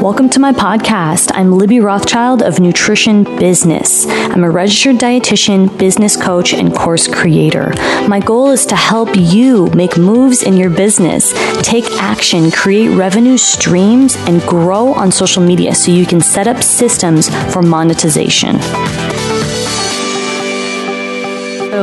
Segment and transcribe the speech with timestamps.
[0.00, 1.30] Welcome to my podcast.
[1.34, 4.06] I'm Libby Rothschild of Nutrition Business.
[4.06, 7.74] I'm a registered dietitian, business coach, and course creator.
[8.08, 13.36] My goal is to help you make moves in your business, take action, create revenue
[13.36, 18.56] streams, and grow on social media so you can set up systems for monetization.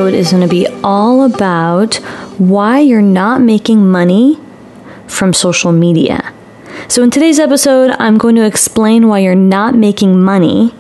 [0.08, 1.96] Is going to be all about
[2.40, 4.40] why you're not making money
[5.06, 6.34] from social media.
[6.90, 10.74] So, in today's episode, I'm going to explain why you're not making money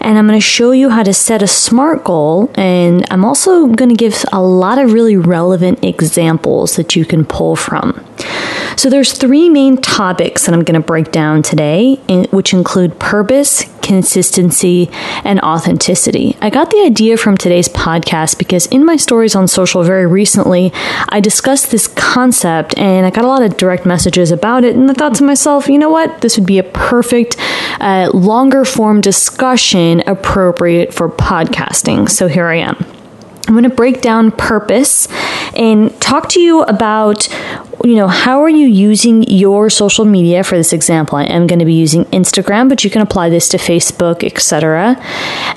[0.00, 2.50] and I'm going to show you how to set a SMART goal.
[2.54, 7.26] And I'm also going to give a lot of really relevant examples that you can
[7.26, 8.04] pull from.
[8.76, 11.96] So there's three main topics that I'm going to break down today,
[12.30, 14.88] which include purpose, consistency,
[15.24, 16.36] and authenticity.
[16.40, 20.72] I got the idea from today's podcast because in my stories on social very recently,
[21.08, 24.76] I discussed this concept and I got a lot of direct messages about it.
[24.76, 26.20] And I thought to myself, you know what?
[26.20, 27.36] This would be a perfect
[27.80, 32.08] uh, longer form discussion appropriate for podcasting.
[32.08, 32.76] So here I am.
[33.48, 35.08] I'm going to break down purpose
[35.56, 37.28] and talk to you about
[37.84, 40.44] you know how are you using your social media?
[40.44, 43.48] For this example i am going to be using instagram but you can apply this
[43.50, 44.96] to facebook etc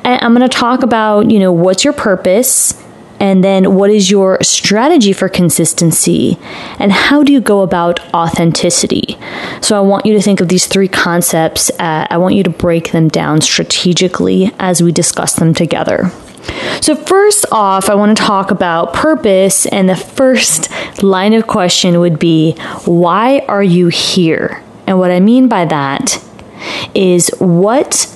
[0.03, 2.73] and i'm going to talk about you know what's your purpose
[3.19, 6.38] and then what is your strategy for consistency
[6.80, 9.17] and how do you go about authenticity?
[9.61, 12.49] So i want you to think of these three concepts uh, i want you to
[12.49, 16.11] break them down strategically as we discuss them together
[16.81, 20.69] so, first off, I want to talk about purpose, and the first
[21.02, 22.53] line of question would be
[22.86, 24.61] why are you here?
[24.86, 26.23] And what I mean by that
[26.94, 28.09] is what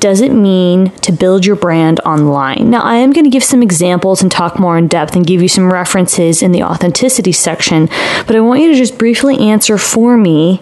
[0.00, 2.70] does it mean to build your brand online?
[2.70, 5.42] Now, I am going to give some examples and talk more in depth and give
[5.42, 7.86] you some references in the authenticity section,
[8.26, 10.60] but I want you to just briefly answer for me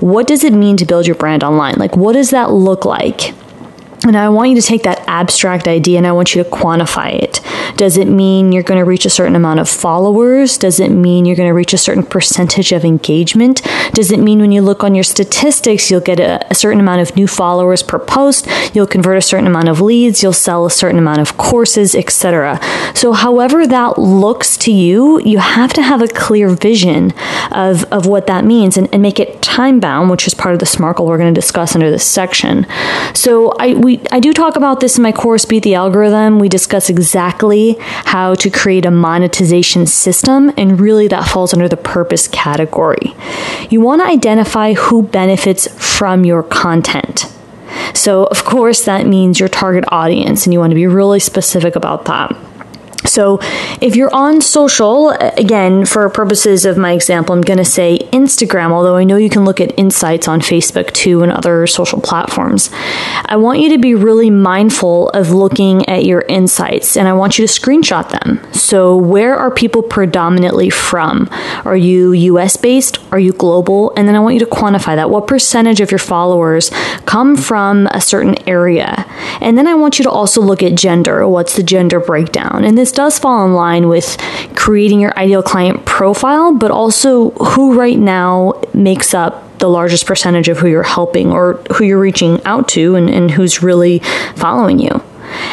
[0.00, 1.76] what does it mean to build your brand online?
[1.76, 3.34] Like, what does that look like?
[4.06, 7.12] And I want you to take that abstract idea and I want you to quantify
[7.12, 7.40] it.
[7.76, 10.56] Does it mean you're going to reach a certain amount of followers?
[10.56, 13.62] Does it mean you're going to reach a certain percentage of engagement?
[13.92, 17.02] Does it mean when you look on your statistics, you'll get a, a certain amount
[17.02, 18.48] of new followers per post?
[18.74, 22.58] You'll convert a certain amount of leads, you'll sell a certain amount of courses, etc.
[22.94, 27.12] So, however that looks to you, you have to have a clear vision
[27.50, 30.60] of, of what that means and, and make it time bound, which is part of
[30.60, 32.66] the SMART goal we're going to discuss under this section.
[33.14, 36.38] So, I, we we I do talk about this in my course Beat the Algorithm.
[36.38, 41.76] We discuss exactly how to create a monetization system and really that falls under the
[41.76, 43.16] purpose category.
[43.68, 47.26] You want to identify who benefits from your content.
[47.94, 51.74] So, of course, that means your target audience, and you want to be really specific
[51.74, 52.36] about that.
[53.06, 53.38] So,
[53.80, 58.70] if you're on social, again, for purposes of my example, I'm going to say Instagram,
[58.70, 62.70] although I know you can look at insights on Facebook too and other social platforms.
[63.24, 67.38] I want you to be really mindful of looking at your insights and I want
[67.38, 68.40] you to screenshot them.
[68.52, 71.28] So, where are people predominantly from?
[71.64, 72.98] Are you US based?
[73.12, 73.92] Are you global?
[73.96, 75.10] And then I want you to quantify that.
[75.10, 76.70] What percentage of your followers
[77.06, 79.06] come from a certain area?
[79.40, 81.26] And then I want you to also look at gender.
[81.26, 82.64] What's the gender breakdown?
[82.64, 84.16] And this does fall in line with
[84.56, 90.48] creating your ideal client profile, but also who right now makes up the largest percentage
[90.48, 93.98] of who you're helping or who you're reaching out to and, and who's really
[94.34, 95.02] following you.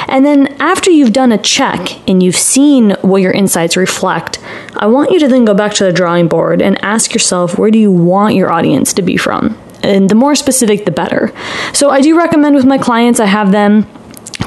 [0.08, 4.40] And then after you've done a check and you've seen what your insights reflect,
[4.76, 7.70] I want you to then go back to the drawing board and ask yourself where
[7.70, 9.58] do you want your audience to be from?
[9.84, 11.32] And the more specific, the better.
[11.74, 13.88] So I do recommend with my clients, I have them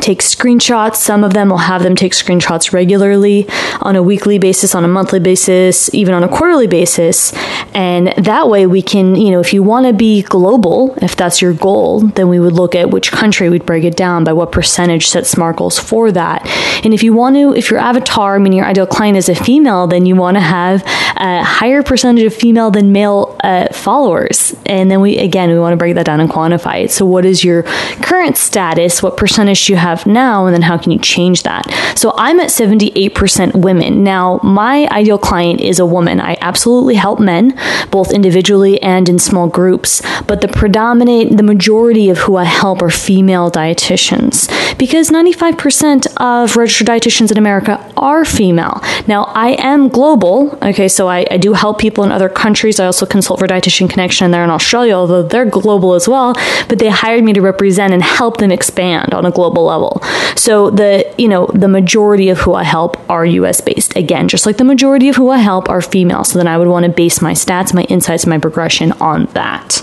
[0.01, 0.97] take screenshots.
[0.97, 3.47] Some of them will have them take screenshots regularly
[3.81, 7.33] on a weekly basis, on a monthly basis, even on a quarterly basis.
[7.75, 11.41] And that way we can, you know, if you want to be global, if that's
[11.41, 14.53] your goal, then we would look at which country we'd break it down by what
[14.53, 16.47] percentage set SMART goals for that.
[16.85, 19.35] And if you want to, if your avatar, I mean your ideal client is a
[19.35, 20.83] female, then you want to have
[21.17, 24.55] a higher percentage of female than male uh, followers.
[24.67, 26.91] And then we, again, we want to break that down and quantify it.
[26.91, 27.63] So what is your
[28.03, 29.03] current status?
[29.03, 30.47] What percentage you have now?
[30.47, 31.65] And then how can you change that?
[31.97, 34.05] So I'm at 78% women.
[34.05, 36.21] Now, my ideal client is a woman.
[36.21, 37.59] I absolutely help men,
[37.91, 42.83] both individually and in small groups, but the predominant, the majority of who I help
[42.83, 44.49] are female dietitians
[44.81, 48.81] because 95% of registered dietitians in America are female.
[49.07, 52.81] Now, I am global, okay, so I, I do help people in other countries.
[52.81, 56.33] I also consult for Dietitian Connection there in Australia, although they're global as well,
[56.69, 60.01] but they hired me to represent and help them expand on a global level.
[60.37, 63.97] So the, you know, the majority of who I help are US based.
[63.97, 66.25] Again, just like the majority of who I help are female.
[66.25, 69.83] So then I would want to base my stats, my insights, my progression on that.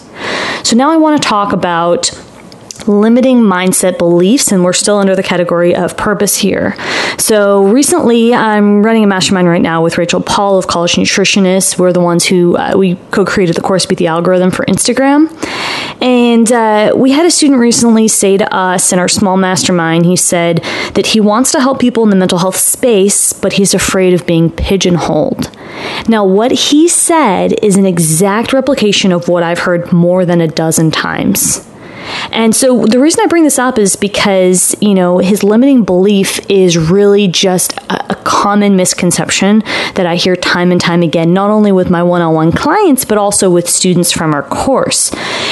[0.63, 2.12] So now I want to talk about
[2.85, 6.75] limiting mindset beliefs, and we're still under the category of purpose here.
[7.18, 11.79] So recently, I'm running a mastermind right now with Rachel Paul of College Nutritionists.
[11.79, 15.31] We're the ones who uh, we co-created the course Beat the Algorithm for Instagram,
[16.01, 20.15] and uh, we had a student recently say to us in our small mastermind, he
[20.15, 20.57] said
[20.94, 24.25] that he wants to help people in the mental health space, but he's afraid of
[24.25, 25.50] being pigeonholed.
[26.07, 30.47] Now, what he said is an exact replication of what I've heard more than a
[30.47, 31.68] dozen times.
[32.31, 36.39] And so the reason I bring this up is because, you know, his limiting belief
[36.50, 37.74] is really just
[38.27, 39.63] common misconception
[39.95, 43.06] that I hear time and time again, not only with my one on one clients,
[43.06, 45.12] but also with students from our course.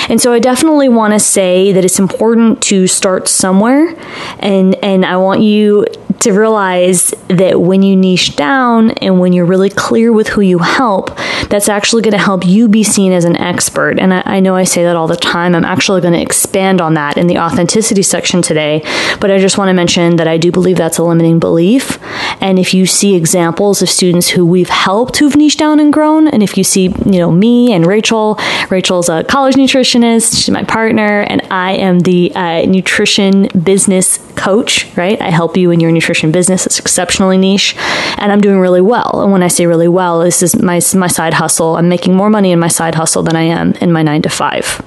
[0.10, 3.96] And so I definitely want to say that it's important to start somewhere.
[4.40, 5.86] And, and I want you
[6.20, 10.60] to realize that when you niche down and when you're really clear with who you
[10.60, 11.16] help,
[11.50, 14.00] that's actually going to help you be seen as an expert.
[14.00, 15.54] And I, I know I say that all the time.
[15.56, 18.82] I'm actually going to expand on that in the authenticity section today.
[19.20, 22.00] But I just want to mention that I do believe that's a limiting belief.
[22.42, 26.28] And if you see examples of students who we've helped who've niched down and grown,
[26.28, 28.40] and if you see, you know, me and Rachel,
[28.70, 34.88] Rachel's a college nutritionist, she's my partner, and I am the uh, nutrition business coach,
[34.96, 35.22] right?
[35.22, 36.66] I help you in your nutrition business.
[36.66, 37.76] It's exceptionally niche,
[38.18, 39.22] and I'm doing really well.
[39.22, 41.78] And when I say really well, this is my, my side hustle.
[41.78, 44.30] I'm making more money in my side hustle than I am in my nine to
[44.30, 44.82] five.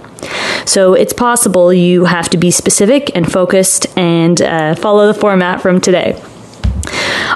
[0.66, 5.60] So it's possible you have to be specific and focused and uh, follow the format
[5.62, 6.20] from today.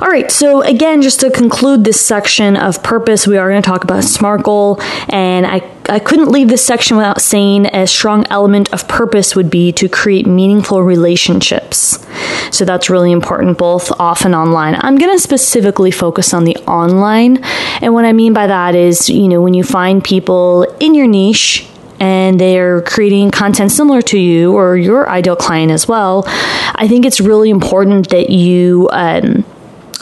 [0.01, 3.67] All right, so again, just to conclude this section of purpose, we are going to
[3.67, 8.27] talk about SMART goal, and I, I couldn't leave this section without saying a strong
[8.31, 12.05] element of purpose would be to create meaningful relationships.
[12.51, 14.77] So that's really important, both off and online.
[14.81, 17.43] I'm going to specifically focus on the online,
[17.81, 21.07] and what I mean by that is, you know, when you find people in your
[21.07, 21.69] niche
[22.03, 27.07] and they're creating content similar to you or your ideal client as well, I think
[27.07, 29.45] it's really important that you um,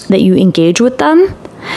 [0.08, 1.36] that you engage with them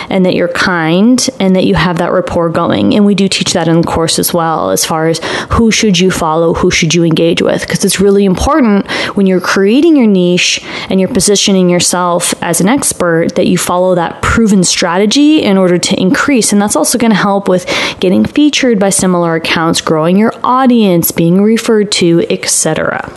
[0.09, 2.93] and that you're kind and that you have that rapport going.
[2.95, 5.19] And we do teach that in the course as well, as far as
[5.51, 9.41] who should you follow, who should you engage with, because it's really important when you're
[9.41, 14.63] creating your niche and you're positioning yourself as an expert that you follow that proven
[14.63, 16.51] strategy in order to increase.
[16.51, 17.65] And that's also going to help with
[17.99, 23.09] getting featured by similar accounts, growing your audience, being referred to, etc.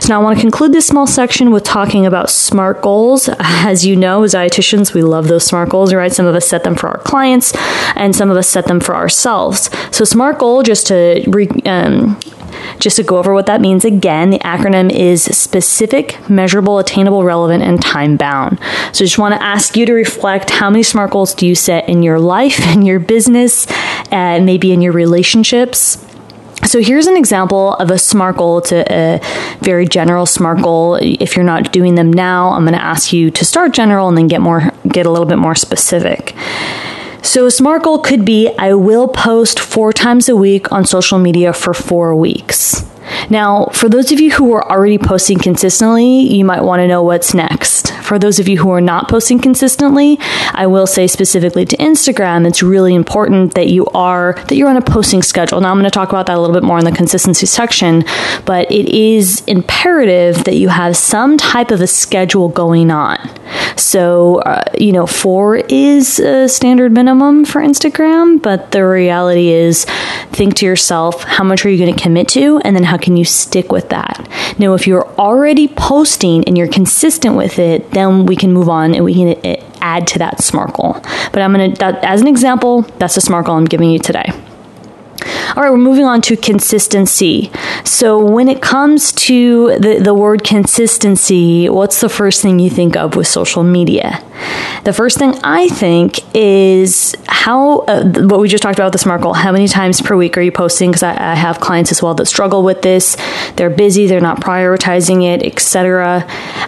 [0.00, 3.28] So now I want to conclude this small section with talking about SMART goals.
[3.38, 6.07] As you know, as dietitians, we love those SMART goals, right?
[6.12, 7.52] Some of us set them for our clients,
[7.96, 9.70] and some of us set them for ourselves.
[9.90, 12.18] So SMART goal, just to re, um,
[12.78, 17.62] just to go over what that means again, the acronym is specific, measurable, attainable, relevant,
[17.62, 18.58] and time bound.
[18.92, 21.88] So just want to ask you to reflect how many SMART goals do you set
[21.88, 23.66] in your life, in your business,
[24.10, 26.04] and maybe in your relationships.
[26.66, 28.60] So here's an example of a SMART goal.
[28.62, 29.20] to a,
[29.60, 30.96] very general SMART goal.
[30.96, 34.16] If you're not doing them now, I'm going to ask you to start general and
[34.16, 36.34] then get more, get a little bit more specific.
[37.22, 41.18] So a SMART goal could be I will post four times a week on social
[41.18, 42.84] media for four weeks.
[43.30, 47.02] Now, for those of you who are already posting consistently, you might want to know
[47.02, 47.92] what's next.
[48.02, 50.18] For those of you who are not posting consistently,
[50.52, 54.76] I will say specifically to Instagram, it's really important that you are that you're on
[54.76, 55.60] a posting schedule.
[55.60, 58.04] Now I'm going to talk about that a little bit more in the consistency section,
[58.44, 63.18] but it is imperative that you have some type of a schedule going on.
[63.76, 69.84] So, uh, you know, four is a standard minimum for Instagram, but the reality is
[70.32, 72.58] think to yourself, how much are you going to commit to?
[72.64, 74.28] And then how can you stick with that?
[74.58, 78.94] Now, if you're already posting and you're consistent with it, then we can move on
[78.94, 80.94] and we can uh, add to that SMART goal.
[81.32, 84.30] But I'm going to, as an example, that's the SMART goal I'm giving you today.
[85.56, 87.50] All right, we're moving on to consistency.
[87.84, 92.96] So, when it comes to the, the word consistency, what's the first thing you think
[92.96, 94.22] of with social media?
[94.84, 99.22] The first thing I think is how, uh, what we just talked about the SMART
[99.22, 100.90] goal, how many times per week are you posting?
[100.90, 103.16] Because I, I have clients as well that struggle with this.
[103.56, 106.26] They're busy, they're not prioritizing it, etc.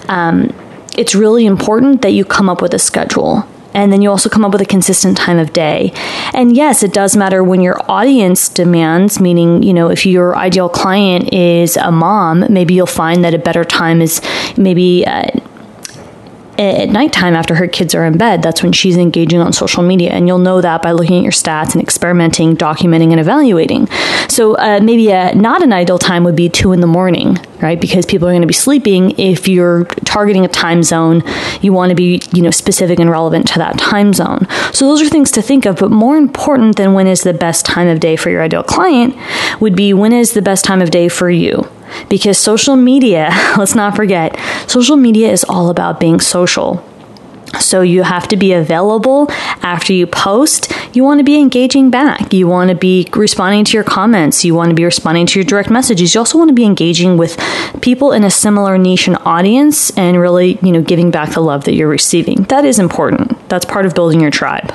[0.09, 0.55] Um,
[0.97, 4.45] it's really important that you come up with a schedule and then you also come
[4.45, 5.93] up with a consistent time of day.
[6.33, 10.69] And yes, it does matter when your audience demands, meaning, you know, if your ideal
[10.69, 14.21] client is a mom, maybe you'll find that a better time is
[14.57, 15.31] maybe uh,
[16.61, 20.11] at nighttime after her kids are in bed, that's when she's engaging on social media.
[20.11, 23.89] And you'll know that by looking at your stats and experimenting, documenting, and evaluating.
[24.29, 27.81] So uh, maybe a, not an ideal time would be two in the morning, right?
[27.81, 29.19] Because people are going to be sleeping.
[29.19, 31.23] If you're targeting a time zone,
[31.63, 34.47] you want to be, you know, specific and relevant to that time zone.
[34.73, 35.77] So those are things to think of.
[35.77, 39.17] But more important than when is the best time of day for your ideal client
[39.61, 41.67] would be when is the best time of day for you
[42.09, 46.85] because social media, let's not forget, social media is all about being social.
[47.59, 49.27] So you have to be available
[49.63, 50.73] after you post.
[50.95, 52.33] You want to be engaging back.
[52.33, 54.45] You want to be responding to your comments.
[54.45, 56.15] You want to be responding to your direct messages.
[56.15, 57.37] You also want to be engaging with
[57.83, 61.65] people in a similar niche and audience and really, you know, giving back the love
[61.65, 62.45] that you're receiving.
[62.45, 63.37] That is important.
[63.49, 64.73] That's part of building your tribe.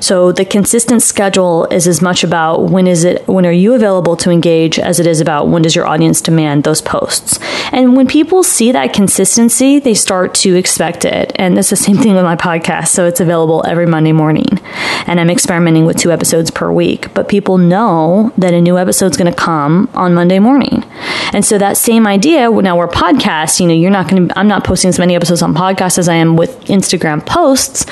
[0.00, 4.16] So the consistent schedule is as much about when is it when are you available
[4.18, 7.38] to engage as it is about when does your audience demand those posts.
[7.72, 11.32] And when people see that consistency, they start to expect it.
[11.36, 12.88] And it's the same thing with my podcast.
[12.88, 14.60] So it's available every Monday morning.
[15.06, 17.12] And I'm experimenting with two episodes per week.
[17.14, 20.84] But people know that a new episode's going to come on Monday morning.
[21.32, 24.64] And so that same idea, now we're podcasts, you know, you're not to, I'm not
[24.64, 27.86] posting as many episodes on podcasts as I am with Instagram posts.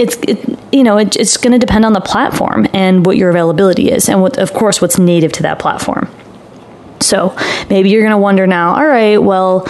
[0.00, 3.28] It's, it, you know, it, it's going to depend on the platform and what your
[3.28, 6.08] availability is, and what, of course, what's native to that platform.
[7.00, 7.36] So
[7.68, 9.66] maybe you're going to wonder now, all right, well,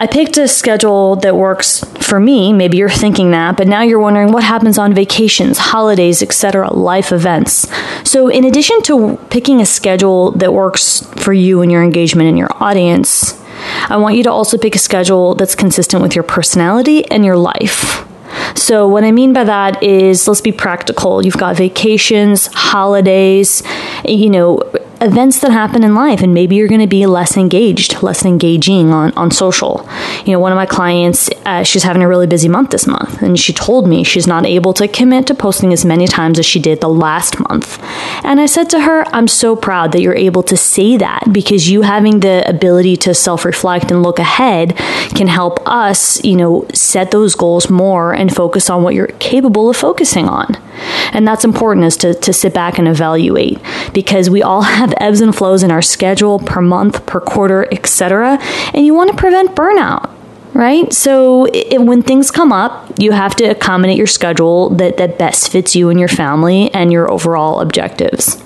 [0.00, 2.52] I picked a schedule that works for me.
[2.52, 7.10] Maybe you're thinking that, but now you're wondering what happens on vacations, holidays, etc., life
[7.10, 7.66] events.
[8.08, 12.38] So, in addition to picking a schedule that works for you and your engagement and
[12.38, 13.42] your audience,
[13.88, 17.36] I want you to also pick a schedule that's consistent with your personality and your
[17.36, 18.07] life.
[18.54, 21.24] So, what I mean by that is let's be practical.
[21.24, 23.62] You've got vacations, holidays,
[24.04, 24.62] you know,
[25.00, 28.90] events that happen in life and maybe you're going to be less engaged less engaging
[28.90, 29.88] on, on social.
[30.24, 33.22] You know one of my clients uh, she's having a really busy month this month
[33.22, 36.46] and she told me she's not able to commit to posting as many times as
[36.46, 37.82] she did the last month.
[38.24, 41.68] And i said to her i'm so proud that you're able to say that because
[41.68, 44.76] you having the ability to self-reflect and look ahead
[45.14, 49.70] can help us you know set those goals more and focus on what you're capable
[49.70, 50.56] of focusing on.
[51.12, 53.58] And that's important is to, to sit back and evaluate
[53.92, 58.38] because we all have ebbs and flows in our schedule per month, per quarter, etc.
[58.74, 60.14] And you want to prevent burnout
[60.54, 60.92] right?
[60.92, 65.52] So it, when things come up, you have to accommodate your schedule that, that best
[65.52, 68.42] fits you and your family and your overall objectives.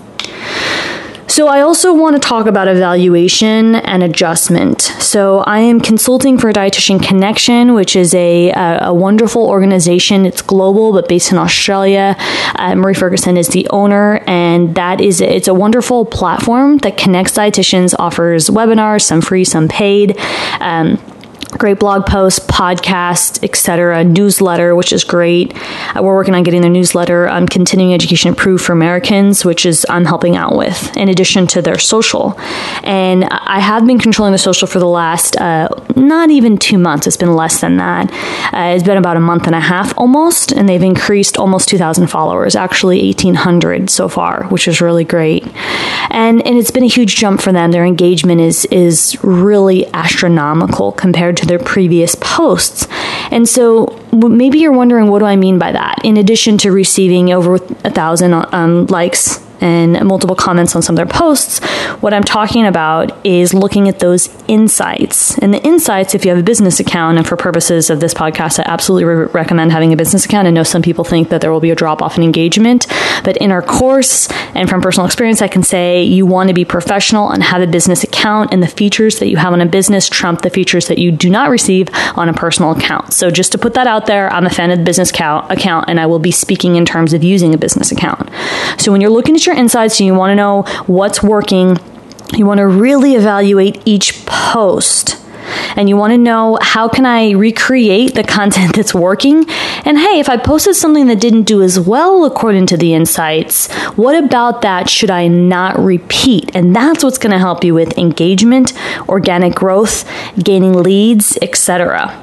[1.32, 4.82] So, I also want to talk about evaluation and adjustment.
[4.82, 10.26] So, I am consulting for Dietitian Connection, which is a, a, a wonderful organization.
[10.26, 12.16] It's global, but based in Australia.
[12.56, 17.32] Uh, Maree Ferguson is the owner, and that is it's a wonderful platform that connects
[17.32, 20.18] dietitians, offers webinars, some free, some paid.
[20.60, 20.98] Um,
[21.58, 25.52] great blog posts, podcast, etc., newsletter, which is great.
[25.94, 29.86] Uh, we're working on getting their newsletter on continuing education approved for Americans, which is
[29.88, 32.34] I'm helping out with, in addition to their social.
[32.82, 37.06] And I have been controlling the social for the last uh, not even two months.
[37.06, 38.10] It's been less than that.
[38.52, 42.08] Uh, it's been about a month and a half almost, and they've increased almost 2,000
[42.08, 45.46] followers, actually 1,800 so far, which is really great.
[46.10, 47.72] And and it's been a huge jump for them.
[47.72, 52.86] Their engagement is is really astronomical compared to to their previous posts.
[53.30, 56.00] And so maybe you're wondering, what do I mean by that?
[56.04, 60.96] In addition to receiving over a thousand um, likes and multiple comments on some of
[60.96, 61.64] their posts.
[62.00, 65.38] What I'm talking about is looking at those insights.
[65.38, 68.58] And the insights, if you have a business account, and for purposes of this podcast,
[68.58, 70.48] I absolutely re- recommend having a business account.
[70.48, 72.86] I know some people think that there will be a drop off in engagement,
[73.24, 76.64] but in our course and from personal experience, I can say you want to be
[76.64, 80.08] professional and have a business account, and the features that you have on a business
[80.08, 83.12] trump the features that you do not receive on a personal account.
[83.12, 86.00] So just to put that out there, I'm a fan of the business account, and
[86.00, 88.30] I will be speaking in terms of using a business account.
[88.78, 91.78] So when you're looking at your your insights and you want to know what's working,
[92.34, 95.18] you want to really evaluate each post
[95.76, 99.44] and you want to know how can I recreate the content that's working?
[99.84, 103.70] And hey, if I posted something that didn't do as well according to the insights,
[103.96, 106.54] what about that should I not repeat?
[106.54, 108.72] And that's what's going to help you with engagement,
[109.08, 110.08] organic growth,
[110.42, 112.21] gaining leads, etc.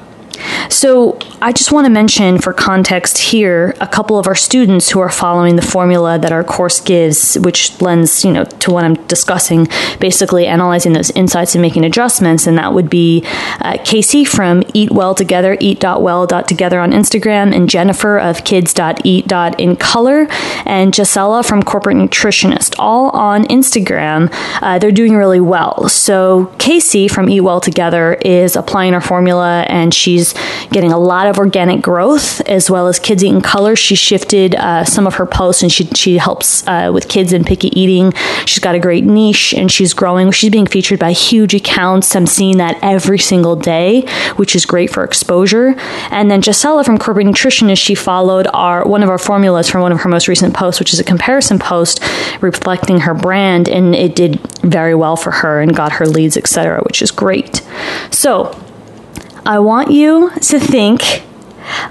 [0.68, 5.00] So, I just want to mention for context here a couple of our students who
[5.00, 8.94] are following the formula that our course gives, which lends, you know, to what I'm
[9.06, 9.66] discussing,
[9.98, 12.46] basically analyzing those insights and making adjustments.
[12.46, 13.24] And that would be
[13.60, 20.26] uh, Casey from Eat Well Together, eat.well.together on Instagram, and Jennifer of kids.eat.incolor,
[20.66, 24.28] and Gisela from Corporate Nutritionist, all on Instagram.
[24.60, 25.88] Uh, they're doing really well.
[25.88, 30.29] So, Casey from Eat Well Together is applying our formula and she's
[30.70, 33.76] getting a lot of organic growth as well as Kids Eat in Color.
[33.76, 37.46] She shifted uh, some of her posts and she, she helps uh, with kids and
[37.46, 38.12] picky eating.
[38.46, 40.30] She's got a great niche and she's growing.
[40.30, 42.14] She's being featured by huge accounts.
[42.14, 44.02] I'm seeing that every single day,
[44.36, 45.74] which is great for exposure.
[46.10, 49.92] And then Gisela from Corporate Nutritionist, she followed our one of our formulas from one
[49.92, 52.00] of her most recent posts, which is a comparison post
[52.40, 56.80] reflecting her brand, and it did very well for her and got her leads, etc.,
[56.82, 57.62] which is great.
[58.10, 58.56] So
[59.46, 61.24] I want you to think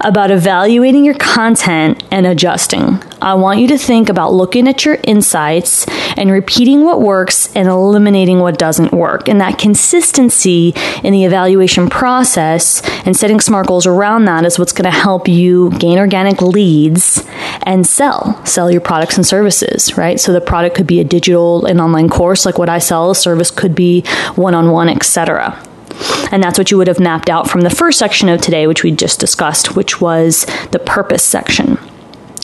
[0.00, 3.02] about evaluating your content and adjusting.
[3.22, 7.68] I want you to think about looking at your insights and repeating what works and
[7.68, 9.28] eliminating what doesn't work.
[9.28, 14.72] And that consistency in the evaluation process and setting smart goals around that is what's
[14.72, 17.24] going to help you gain organic leads
[17.62, 20.18] and sell, sell your products and services, right?
[20.20, 23.14] So the product could be a digital and online course like what I sell, a
[23.14, 24.04] service could be
[24.34, 25.66] one-on-one, etc.
[26.32, 28.82] And that's what you would have mapped out from the first section of today, which
[28.82, 31.78] we just discussed, which was the purpose section.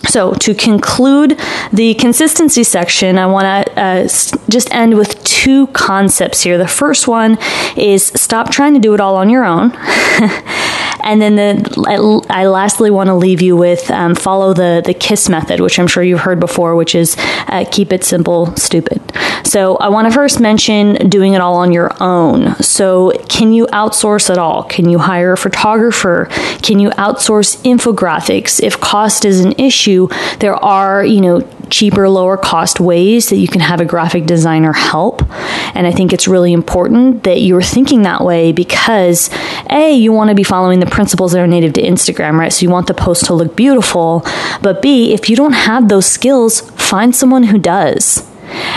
[0.09, 1.39] So, to conclude
[1.73, 4.03] the consistency section, I want to uh,
[4.49, 6.59] just end with two concepts here.
[6.59, 7.39] The first one
[7.77, 9.73] is stop trying to do it all on your own.
[11.03, 15.29] and then the, I, lastly want to leave you with um, follow the, the KISS
[15.29, 17.17] method, which I'm sure you've heard before, which is
[17.49, 19.01] uh, keep it simple, stupid.
[19.45, 22.55] So, I want to first mention doing it all on your own.
[22.57, 24.65] So, can you outsource at all?
[24.65, 26.29] Can you hire a photographer?
[26.63, 28.63] Can you outsource infographics?
[28.63, 29.96] If cost is an issue,
[30.39, 34.73] there are, you know, cheaper, lower cost ways that you can have a graphic designer
[34.73, 35.23] help.
[35.75, 39.31] And I think it's really important that you're thinking that way because
[39.71, 42.53] A, you want to be following the principles that are native to Instagram, right?
[42.53, 44.23] So you want the post to look beautiful.
[44.63, 48.25] But B, if you don't have those skills, find someone who does.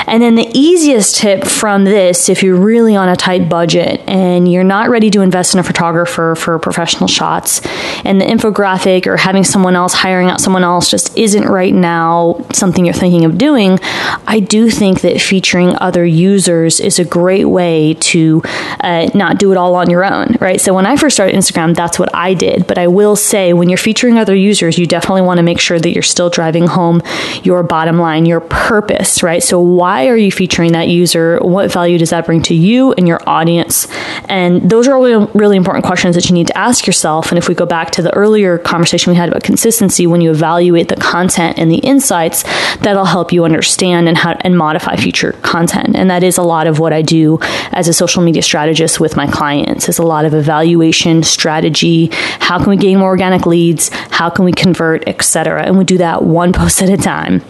[0.08, 4.52] And then the easiest tip from this, if you're really on a tight budget and
[4.52, 7.62] you're not ready to invest in a photographer for professional shots,
[8.06, 12.44] and the infographic or having someone else, hiring out someone else just isn't right now
[12.54, 13.80] something you're thinking of doing,
[14.28, 18.42] I do think that featuring other users is a great way to
[18.80, 20.60] uh, not do it all on your own, right?
[20.60, 22.68] So when I first started Instagram, that's what I did.
[22.68, 25.80] But I will say, when you're featuring other users, you definitely want to make sure
[25.80, 27.02] that you're still driving home
[27.44, 29.44] your bottom line, your purpose, right?
[29.44, 31.40] So why are you featuring that user?
[31.40, 33.88] What value does that bring to you and your audience?
[34.30, 37.32] And those are really, really important questions that you need to ask yourself.
[37.32, 40.32] And if we go back to the earlier conversation we had about consistency, when you
[40.32, 42.44] evaluate the content and the insights,
[42.78, 45.96] that'll help you understand and how and modify future content.
[45.96, 47.40] And that is a lot of what I do
[47.72, 49.90] as a social media strategist with my clients.
[49.90, 54.46] Is a lot of evaluation, strategy, how can we gain more organic leads, how can
[54.46, 55.64] we convert, etc.
[55.64, 57.42] And we do that one post at a time.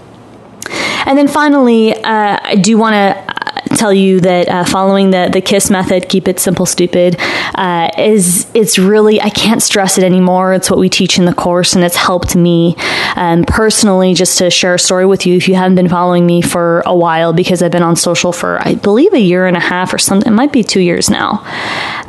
[1.06, 3.30] And then finally, uh, I do want to
[3.76, 7.16] tell you that uh, following the the kiss method keep it simple stupid
[7.56, 10.54] uh, is it's really i can't stress it anymore.
[10.54, 12.76] It's what we teach in the course and it's helped me
[13.16, 16.42] um, personally just to share a story with you if you haven't been following me
[16.42, 19.60] for a while because i've been on social for i believe a year and a
[19.60, 21.46] half or something it might be two years now.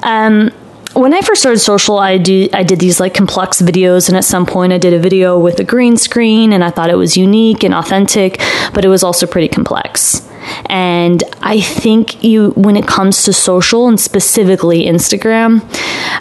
[0.03, 0.51] Um,
[0.95, 4.25] when I first started social, I do I did these like complex videos, and at
[4.25, 7.17] some point I did a video with a green screen, and I thought it was
[7.17, 8.41] unique and authentic,
[8.75, 10.27] but it was also pretty complex.
[10.67, 15.63] And I think you, when it comes to social and specifically Instagram,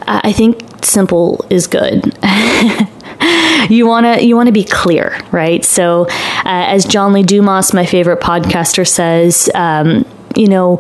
[0.08, 2.13] I think simple is good.
[3.69, 5.65] you want to you want to be clear, right?
[5.65, 10.05] So, uh, as John Lee Dumas, my favorite podcaster, says, um,
[10.36, 10.79] you know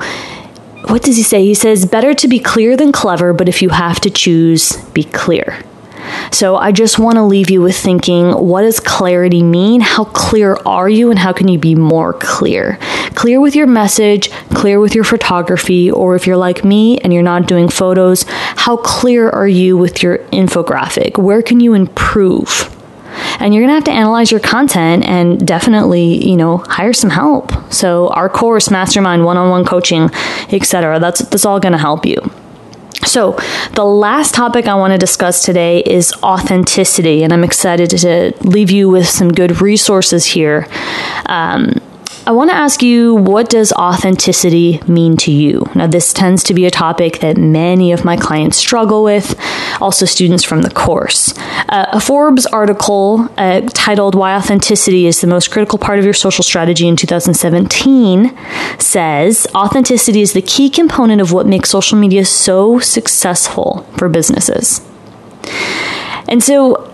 [0.87, 1.43] what does he say?
[1.43, 5.03] He says, better to be clear than clever, but if you have to choose, be
[5.03, 5.63] clear.
[6.31, 9.81] So I just want to leave you with thinking what does clarity mean?
[9.81, 12.77] How clear are you, and how can you be more clear?
[13.15, 17.21] Clear with your message, clear with your photography, or if you're like me and you're
[17.21, 21.21] not doing photos, how clear are you with your infographic?
[21.21, 22.75] Where can you improve?
[23.39, 27.09] And you're going to have to analyze your content and definitely, you know, hire some
[27.09, 27.51] help.
[27.71, 30.09] So our course, mastermind, one-on-one coaching,
[30.51, 30.99] etc.
[30.99, 32.17] That's that's all going to help you.
[33.05, 33.37] So,
[33.73, 38.69] the last topic I want to discuss today is authenticity, and I'm excited to leave
[38.69, 40.67] you with some good resources here.
[41.25, 41.81] Um,
[42.29, 45.65] I want to ask you what does authenticity mean to you?
[45.73, 49.35] Now, this tends to be a topic that many of my clients struggle with,
[49.81, 51.35] also students from the course.
[51.69, 56.13] Uh, a Forbes article uh, titled Why Authenticity is the Most Critical Part of Your
[56.13, 58.37] Social Strategy in 2017
[58.77, 64.81] says authenticity is the key component of what makes social media so successful for businesses.
[66.27, 66.93] And so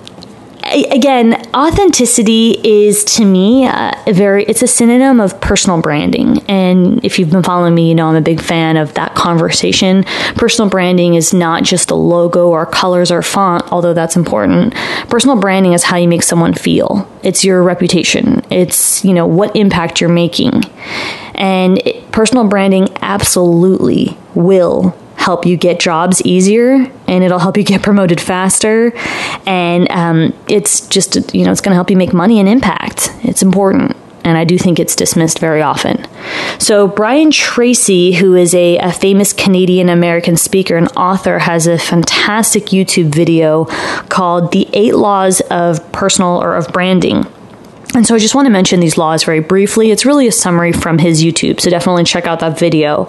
[0.66, 6.40] again, authenticity is to me uh, a very it's a synonym of personal branding.
[6.48, 10.04] And if you've been following me, you know I'm a big fan of that conversation.
[10.36, 14.74] Personal branding is not just a logo or colors or font, although that's important.
[15.10, 17.10] Personal branding is how you make someone feel.
[17.24, 18.44] It's your reputation.
[18.50, 20.64] It's, you know, what impact you're making.
[21.36, 27.64] And it, personal branding absolutely will help you get jobs easier and it'll help you
[27.64, 28.94] get promoted faster
[29.46, 33.12] and um, it's just you know it's going to help you make money and impact
[33.24, 36.04] it's important and I do think it's dismissed very often.
[36.58, 41.78] So, Brian Tracy, who is a, a famous Canadian American speaker and author, has a
[41.78, 43.66] fantastic YouTube video
[44.10, 47.28] called The Eight Laws of Personal or of Branding.
[47.96, 49.90] And so I just want to mention these laws very briefly.
[49.90, 53.08] It's really a summary from his YouTube, so definitely check out that video.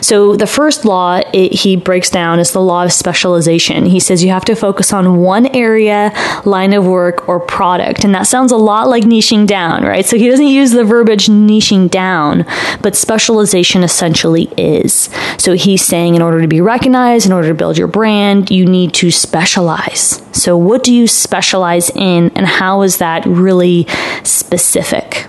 [0.00, 3.86] So the first law it, he breaks down is the law of specialization.
[3.86, 6.12] He says you have to focus on one area,
[6.44, 8.04] line of work, or product.
[8.04, 10.06] And that sounds a lot like niching down, right?
[10.06, 12.46] So he doesn't use the verbiage niching down,
[12.80, 15.10] but specialization essentially is.
[15.38, 18.66] So he's saying in order to be recognized, in order to build your brand, you
[18.66, 20.22] need to specialize.
[20.32, 23.86] So what do you specialize in, and how is that really
[24.30, 25.26] specific.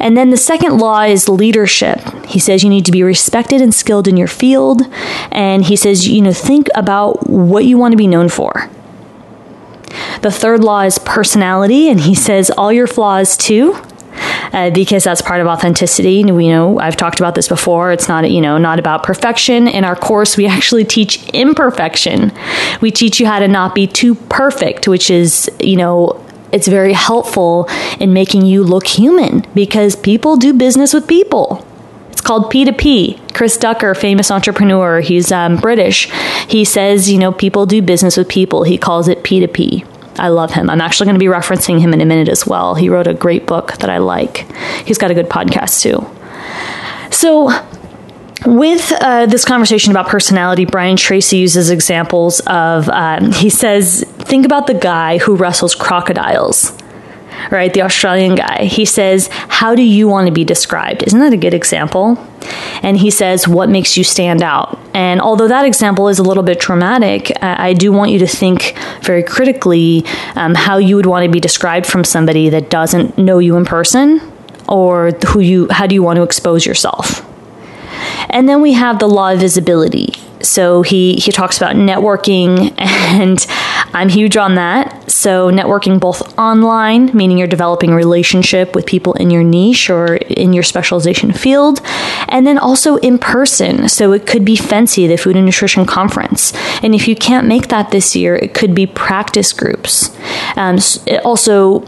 [0.00, 2.00] And then the second law is leadership.
[2.26, 4.82] He says you need to be respected and skilled in your field.
[5.32, 8.70] And he says, you know, think about what you want to be known for.
[10.22, 11.88] The third law is personality.
[11.88, 13.76] And he says all your flaws too.
[14.52, 16.24] Uh, because that's part of authenticity.
[16.24, 17.92] We know I've talked about this before.
[17.92, 19.68] It's not you know not about perfection.
[19.68, 22.32] In our course, we actually teach imperfection.
[22.80, 26.92] We teach you how to not be too perfect, which is you know it's very
[26.92, 27.68] helpful
[28.00, 31.64] in making you look human because people do business with people.
[32.10, 33.34] It's called P2P.
[33.34, 36.10] Chris Ducker, famous entrepreneur, he's um, British.
[36.48, 38.64] He says, you know, people do business with people.
[38.64, 39.86] He calls it P2P.
[40.18, 40.68] I love him.
[40.68, 42.74] I'm actually going to be referencing him in a minute as well.
[42.74, 44.50] He wrote a great book that I like.
[44.84, 46.04] He's got a good podcast too.
[47.14, 47.50] So,
[48.46, 54.46] with uh, this conversation about personality, Brian Tracy uses examples of, um, he says, think
[54.46, 56.72] about the guy who wrestles crocodiles,
[57.50, 57.72] right?
[57.74, 58.64] The Australian guy.
[58.64, 61.02] He says, How do you want to be described?
[61.02, 62.16] Isn't that a good example?
[62.82, 64.78] And he says, What makes you stand out?
[64.94, 68.76] And although that example is a little bit traumatic, I do want you to think
[69.02, 70.04] very critically
[70.36, 73.64] um, how you would want to be described from somebody that doesn't know you in
[73.64, 74.20] person
[74.68, 77.27] or who you, how do you want to expose yourself?
[78.30, 80.14] And then we have the law of visibility.
[80.42, 83.44] So he, he talks about networking, and
[83.92, 85.10] I'm huge on that.
[85.10, 90.16] So, networking both online, meaning you're developing a relationship with people in your niche or
[90.16, 91.80] in your specialization field,
[92.28, 93.88] and then also in person.
[93.88, 96.52] So, it could be FNCE, the Food and Nutrition Conference.
[96.82, 100.16] And if you can't make that this year, it could be practice groups.
[100.56, 100.78] Um,
[101.24, 101.84] also,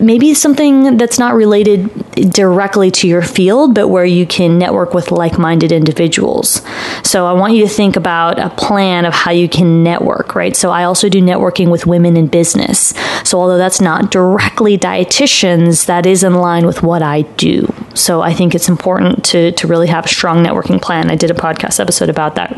[0.00, 1.90] maybe something that's not related
[2.24, 6.62] directly to your field, but where you can network with like minded individuals.
[7.02, 10.56] So I want you to think about a plan of how you can network, right?
[10.56, 12.94] So I also do networking with women in business.
[13.24, 17.72] So although that's not directly dietitians, that is in line with what I do.
[17.94, 21.10] So I think it's important to, to really have a strong networking plan.
[21.10, 22.50] I did a podcast episode about that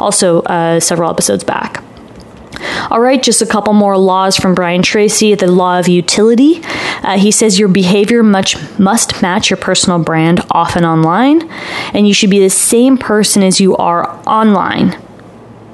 [0.00, 1.82] also uh, several episodes back.
[2.90, 5.34] All right, just a couple more laws from Brian Tracy.
[5.34, 6.60] The law of utility.
[7.02, 11.50] Uh, he says your behavior much must match your personal brand often online,
[11.94, 15.00] and you should be the same person as you are online.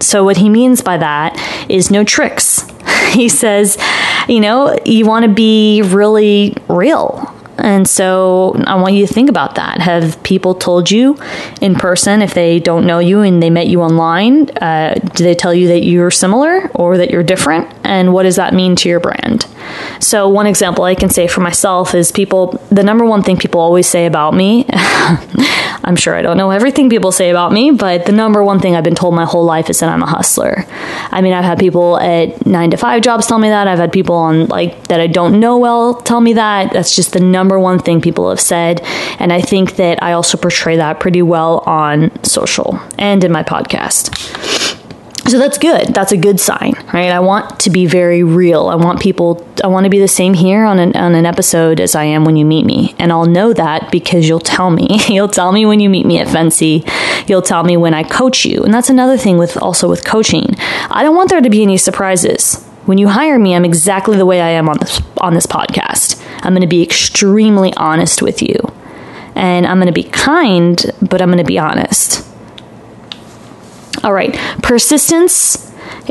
[0.00, 1.36] So, what he means by that
[1.68, 2.66] is no tricks.
[3.06, 3.78] He says,
[4.28, 7.35] you know, you want to be really real.
[7.58, 9.80] And so I want you to think about that.
[9.80, 11.18] Have people told you
[11.60, 14.50] in person if they don't know you and they met you online?
[14.56, 17.72] Uh, do they tell you that you're similar or that you're different?
[17.84, 19.46] And what does that mean to your brand?
[20.00, 23.60] So, one example I can say for myself is people, the number one thing people
[23.60, 24.66] always say about me,
[25.86, 28.74] I'm sure I don't know everything people say about me, but the number one thing
[28.74, 30.64] I've been told my whole life is that I'm a hustler.
[31.12, 33.68] I mean, I've had people at nine to five jobs tell me that.
[33.68, 36.72] I've had people on like that I don't know well tell me that.
[36.72, 38.80] That's just the number one thing people have said.
[39.20, 43.44] And I think that I also portray that pretty well on social and in my
[43.44, 44.65] podcast.
[45.28, 45.88] So that's good.
[45.88, 47.10] That's a good sign, right?
[47.10, 48.68] I want to be very real.
[48.68, 51.80] I want people, I want to be the same here on an, on an episode
[51.80, 52.94] as I am when you meet me.
[53.00, 54.86] And I'll know that because you'll tell me.
[55.08, 57.28] you'll tell me when you meet me at FNCE.
[57.28, 58.62] You'll tell me when I coach you.
[58.62, 60.54] And that's another thing with also with coaching.
[60.90, 62.64] I don't want there to be any surprises.
[62.84, 66.22] When you hire me, I'm exactly the way I am on this on this podcast.
[66.42, 68.56] I'm going to be extremely honest with you.
[69.34, 72.24] And I'm going to be kind, but I'm going to be honest.
[74.06, 75.66] All right, persistence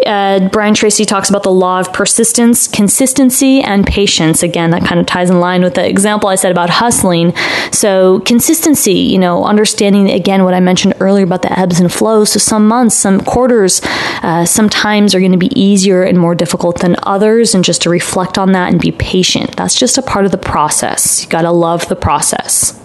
[0.06, 4.44] uh, Brian Tracy talks about the law of persistence, consistency, and patience.
[4.44, 7.34] Again, that kind of ties in line with the example I said about hustling.
[7.72, 12.32] So, consistency, you know, understanding again what I mentioned earlier about the ebbs and flows.
[12.32, 13.82] So, some months, some quarters,
[14.22, 17.90] uh, sometimes are going to be easier and more difficult than others, and just to
[17.90, 19.56] reflect on that and be patient.
[19.56, 21.24] That's just a part of the process.
[21.24, 22.82] You got to love the process.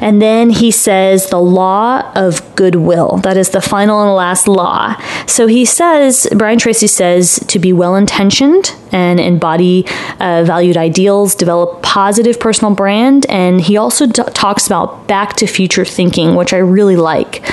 [0.00, 3.18] And then he says the law of goodwill.
[3.18, 4.96] That is the final and last law.
[5.26, 9.86] So he says, Brian Tracy says, to be well intentioned and embody
[10.20, 13.26] uh, valued ideals, develop positive personal brand.
[13.28, 17.46] And he also talks about back to future thinking, which I really like.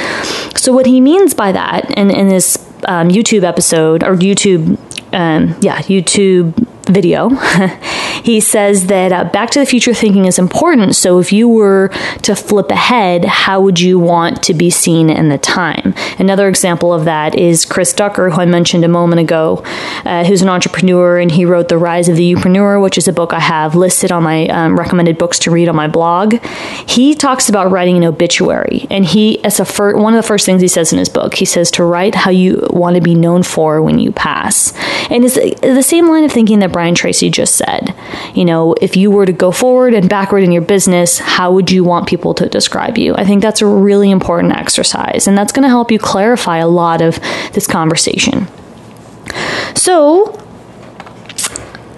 [0.56, 4.78] So, what he means by that, and in this um, YouTube episode or YouTube,
[5.14, 7.30] um, yeah, YouTube video,
[8.23, 10.95] he says that uh, Back to the Future thinking is important.
[10.95, 11.89] So if you were
[12.23, 15.93] to flip ahead, how would you want to be seen in the time?
[16.17, 19.63] Another example of that is Chris Ducker, who I mentioned a moment ago,
[20.06, 23.13] uh, who's an entrepreneur and he wrote The Rise of the Youpreneur, which is a
[23.13, 26.36] book I have listed on my um, recommended books to read on my blog.
[26.88, 30.45] He talks about writing an obituary, and he, as a fir- one of the first
[30.45, 33.15] things he says in his book, he says to write how you want to be
[33.15, 34.73] known for when you pass.
[35.10, 37.94] And it's the same line of thinking that Brian Tracy just said.
[38.34, 41.70] You know, if you were to go forward and backward in your business, how would
[41.70, 43.13] you want people to describe you?
[43.15, 46.70] I think that's a really important exercise, and that's going to help you clarify a
[46.70, 47.20] lot of
[47.52, 48.48] this conversation.
[49.76, 50.42] So,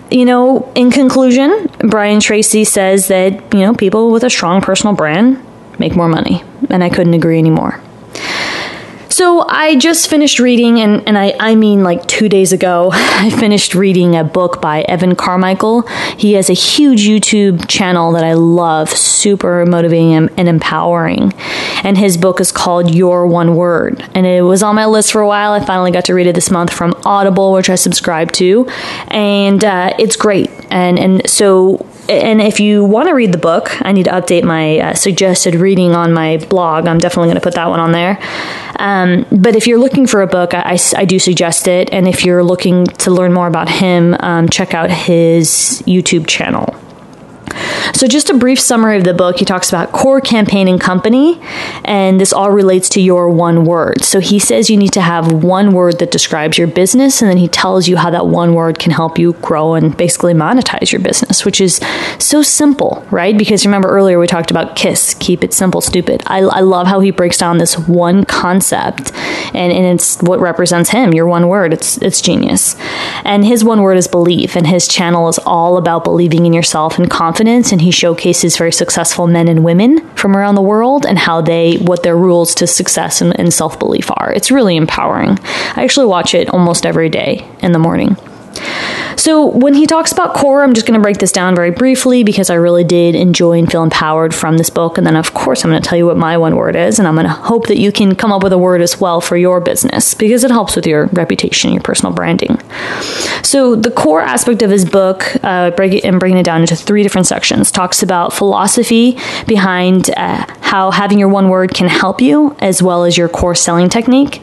[0.09, 4.95] you know, in conclusion, Brian Tracy says that, you know, people with a strong personal
[4.95, 5.45] brand
[5.77, 6.43] make more money.
[6.71, 7.79] And I couldn't agree anymore.
[9.11, 13.29] So I just finished reading, and, and I, I mean like two days ago, I
[13.29, 15.81] finished reading a book by Evan Carmichael.
[16.17, 21.33] He has a huge YouTube channel that I love, super motivating and empowering.
[21.83, 24.01] And his book is called Your One Word.
[24.15, 25.51] And it was on my list for a while.
[25.51, 28.65] I finally got to read it this month from Audible, which I subscribe to.
[29.09, 30.49] And uh, it's great.
[30.69, 34.43] And, and so and if you want to read the book, I need to update
[34.43, 36.87] my uh, suggested reading on my blog.
[36.87, 38.19] I'm definitely going to put that one on there.
[38.79, 41.91] Um, but if you're looking for a book, I, I, do suggest it.
[41.91, 46.75] And if you're looking to learn more about him, um, check out his YouTube channel.
[47.93, 49.37] So, just a brief summary of the book.
[49.37, 51.39] He talks about core campaign and company,
[51.85, 54.03] and this all relates to your one word.
[54.03, 57.37] So, he says you need to have one word that describes your business, and then
[57.37, 61.01] he tells you how that one word can help you grow and basically monetize your
[61.01, 61.79] business, which is
[62.19, 63.37] so simple, right?
[63.37, 66.23] Because remember earlier we talked about KISS, keep it simple, stupid.
[66.25, 69.11] I, I love how he breaks down this one concept,
[69.53, 71.73] and, and it's what represents him, your one word.
[71.73, 72.75] It's, it's genius.
[73.23, 76.97] And his one word is belief, and his channel is all about believing in yourself
[76.97, 81.19] and confidence and he showcases very successful men and women from around the world and
[81.19, 84.31] how they what their rules to success and, and self-belief are.
[84.33, 85.37] It's really empowering.
[85.75, 88.15] I actually watch it almost every day in the morning
[89.15, 92.23] so, when he talks about core, I'm just going to break this down very briefly
[92.23, 94.97] because I really did enjoy and feel empowered from this book.
[94.97, 96.97] And then, of course, I'm going to tell you what my one word is.
[96.97, 99.21] And I'm going to hope that you can come up with a word as well
[99.21, 102.59] for your business because it helps with your reputation, your personal branding.
[103.43, 106.75] So, the core aspect of his book, uh, break it and breaking it down into
[106.75, 112.21] three different sections, talks about philosophy behind uh, how having your one word can help
[112.21, 114.41] you, as well as your core selling technique.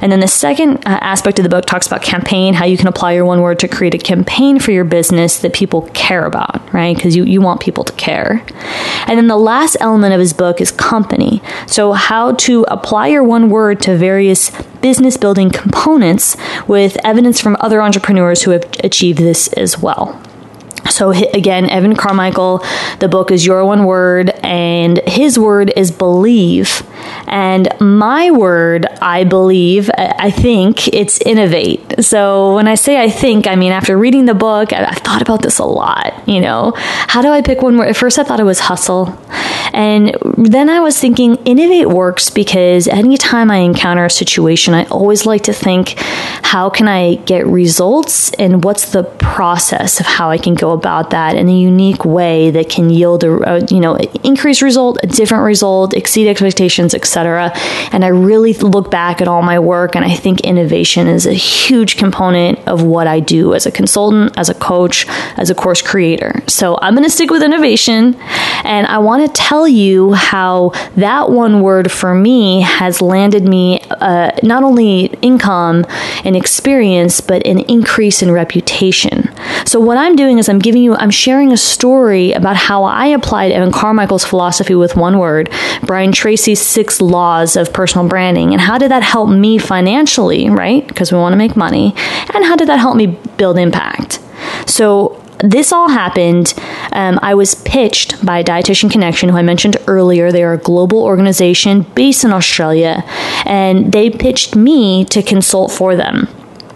[0.00, 2.86] And then the second uh, aspect of the book talks about campaign, how you can
[2.86, 6.72] apply your one word to create a campaign for your business that people care about,
[6.72, 6.96] right?
[6.96, 8.44] Because you, you want people to care.
[9.06, 11.42] And then the last element of his book is company.
[11.66, 14.50] So, how to apply your one word to various
[14.80, 20.22] business building components with evidence from other entrepreneurs who have achieved this as well.
[20.90, 22.64] So, again, Evan Carmichael,
[23.00, 26.82] the book is Your One Word, and his word is believe.
[27.26, 32.04] And my word, I believe, I think it's innovate.
[32.04, 35.42] So, when I say I think, I mean, after reading the book, I thought about
[35.42, 36.28] this a lot.
[36.28, 37.88] You know, how do I pick one word?
[37.88, 39.18] At first, I thought it was hustle.
[39.72, 45.26] And then I was thinking innovate works because anytime I encounter a situation, I always
[45.26, 45.94] like to think,
[46.42, 51.10] how can I get results and what's the process of how I can go about
[51.10, 55.06] that in a unique way that can yield a, a you know increased result, a
[55.06, 57.52] different result, exceed expectations, etc.
[57.92, 61.32] And I really look back at all my work, and I think innovation is a
[61.32, 65.06] huge component of what I do as a consultant, as a coach,
[65.36, 66.42] as a course creator.
[66.46, 68.16] So I'm going to stick with innovation,
[68.64, 73.80] and I want to tell you how that one word for me has landed me
[73.90, 75.86] uh, not only income
[76.24, 79.28] and experience, but an increase in reputation.
[79.64, 83.06] So what I'm doing is I'm giving you, I'm sharing a story about how I
[83.06, 85.50] applied Evan Carmichael's philosophy with one word,
[85.82, 90.86] Brian Tracy's six laws of personal branding, and how did that help me financially, right?
[90.86, 91.94] Because we want to make money.
[92.34, 94.20] And how did that help me build impact?
[94.66, 96.54] So this all happened.
[96.92, 100.32] Um, I was pitched by Dietitian Connection, who I mentioned earlier.
[100.32, 103.04] They are a global organization based in Australia,
[103.46, 106.28] and they pitched me to consult for them.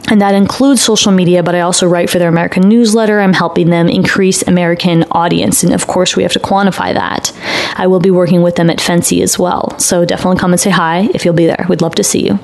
[0.09, 3.21] And that includes social media, but I also write for their American newsletter.
[3.21, 5.63] I'm helping them increase American audience.
[5.63, 7.33] And of course, we have to quantify that.
[7.77, 9.79] I will be working with them at FNCE as well.
[9.79, 11.65] So definitely come and say hi if you'll be there.
[11.69, 12.39] We'd love to see you.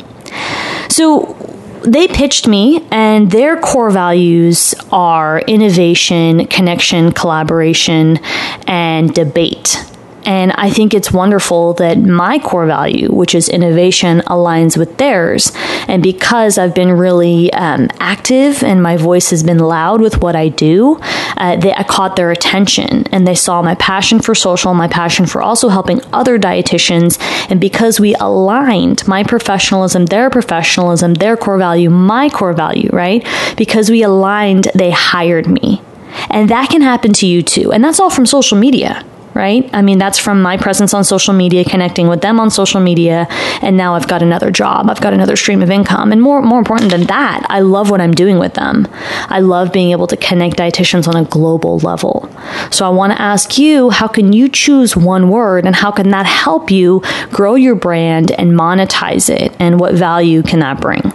[0.89, 1.37] So,
[1.85, 8.19] they pitched me, and their core values are innovation, connection, collaboration,
[8.67, 9.88] and debate.
[10.29, 15.53] And I think it's wonderful that my core value, which is innovation, aligns with theirs.
[15.89, 20.37] And because I've been really um, active and my voice has been loud with what
[20.37, 21.01] I do,
[21.39, 25.25] uh, they, I caught their attention and they saw my passion for social, my passion
[25.25, 27.19] for also helping other dietitians.
[27.51, 33.27] And because we aligned my professionalism, their professionalism, their core value, my core value, right?
[33.57, 35.81] Because we aligned, they hired me.
[36.29, 37.73] And that can happen to you too.
[37.73, 39.07] And that's all from social media
[39.39, 39.71] right?
[39.73, 43.29] I mean, that's from my presence on social media, connecting with them on social media,
[43.63, 44.91] and now I've got another job.
[44.91, 46.11] I've got another stream of income.
[46.11, 48.89] And more more important than that, I love what I'm doing with them.
[49.29, 52.29] I love being able to connect dietitians on a global level.
[52.73, 56.11] So I want to ask you, how can you choose one word and how can
[56.11, 61.13] that help you grow your brand and monetize it and what value can that bring?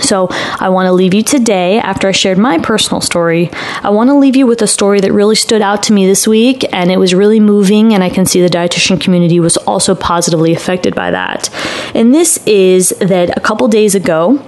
[0.00, 3.50] So, I want to leave you today, after I shared my personal story,
[3.82, 6.26] I want to leave you with a story that really stood out to me this
[6.26, 9.94] week and it was really moving, and I can see the dietitian community was also
[9.94, 11.50] positively affected by that.
[11.94, 14.44] And this is that a couple days ago,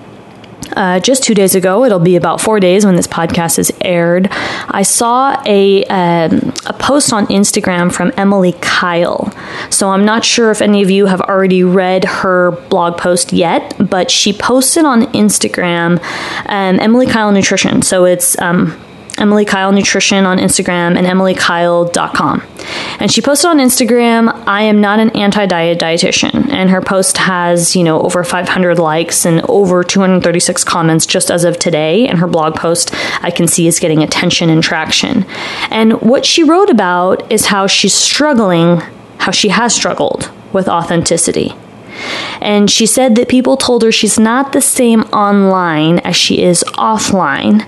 [0.72, 4.29] uh, just two days ago, it'll be about four days when this podcast is aired.
[4.31, 9.33] I saw a um, a post on Instagram from Emily Kyle.
[9.70, 13.74] So I'm not sure if any of you have already read her blog post yet,
[13.79, 16.03] but she posted on Instagram
[16.46, 17.83] um, Emily Kyle Nutrition.
[17.83, 18.79] So it's um,
[19.18, 22.42] Emily Kyle Nutrition on Instagram and emilykyle.com.
[22.98, 26.50] And she posted on Instagram, I am not an anti diet dietitian.
[26.50, 31.44] And her post has, you know, over 500 likes and over 236 comments just as
[31.44, 32.09] of today.
[32.09, 35.24] And her blog post I can see is getting attention and traction.
[35.70, 38.81] And what she wrote about is how she's struggling,
[39.18, 41.55] how she has struggled with authenticity.
[42.40, 46.64] And she said that people told her she's not the same online as she is
[46.74, 47.66] offline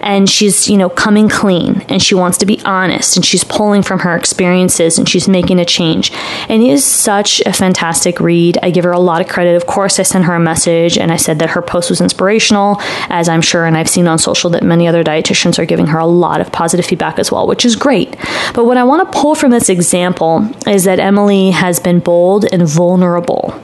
[0.00, 3.82] and she's, you know, coming clean and she wants to be honest and she's pulling
[3.82, 6.12] from her experiences and she's making a change.
[6.48, 8.58] And it is such a fantastic read.
[8.62, 9.56] I give her a lot of credit.
[9.56, 12.76] Of course, I sent her a message and I said that her post was inspirational,
[13.08, 15.98] as I'm sure and I've seen on social that many other dietitians are giving her
[15.98, 18.16] a lot of positive feedback as well, which is great.
[18.54, 22.46] But what I want to pull from this example is that Emily has been bold
[22.52, 23.60] and vulnerable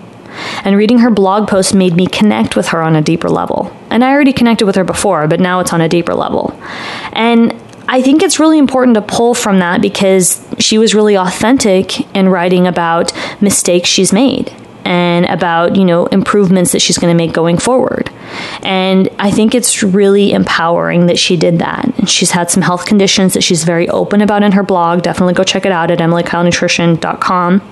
[0.64, 3.76] and reading her blog post made me connect with her on a deeper level.
[3.90, 6.58] And I already connected with her before, but now it's on a deeper level.
[7.12, 7.54] And
[7.88, 12.28] I think it's really important to pull from that because she was really authentic in
[12.28, 17.32] writing about mistakes she's made and about, you know, improvements that she's going to make
[17.32, 18.10] going forward.
[18.62, 21.84] And I think it's really empowering that she did that.
[21.98, 25.02] And she's had some health conditions that she's very open about in her blog.
[25.02, 27.62] Definitely go check it out at emilykylenutrition.com.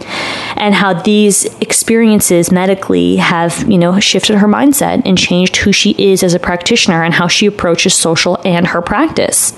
[0.56, 5.92] And how these experiences medically have, you know, shifted her mindset and changed who she
[5.92, 9.54] is as a practitioner and how she approaches social and her practice.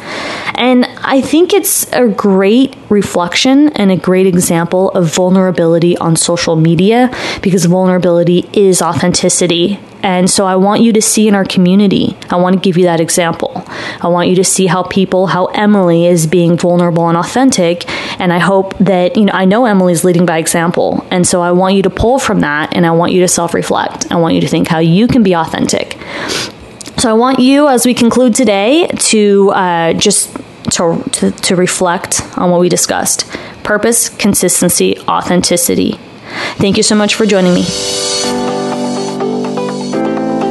[0.55, 6.55] And I think it's a great reflection and a great example of vulnerability on social
[6.55, 7.11] media
[7.43, 9.81] because vulnerability is authenticity.
[10.03, 12.85] And so I want you to see in our community, I want to give you
[12.85, 13.65] that example.
[14.01, 17.89] I want you to see how people, how Emily is being vulnerable and authentic.
[18.21, 21.07] And I hope that, you know, I know Emily's leading by example.
[21.11, 23.55] And so I want you to pull from that and I want you to self
[23.55, 24.11] reflect.
[24.11, 25.97] I want you to think how you can be authentic.
[26.99, 30.37] So I want you, as we conclude today, to uh, just
[30.71, 33.27] to, to, to reflect on what we discussed
[33.63, 35.93] purpose, consistency, authenticity.
[36.57, 37.65] Thank you so much for joining me.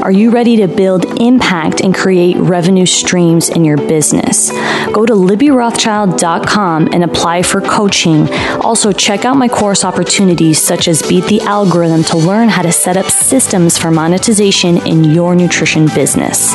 [0.01, 4.49] Are you ready to build impact and create revenue streams in your business?
[4.91, 8.27] Go to libbyrothschild.com and apply for coaching.
[8.61, 12.71] Also, check out my course opportunities such as Beat the Algorithm to learn how to
[12.71, 16.51] set up systems for monetization in your nutrition business.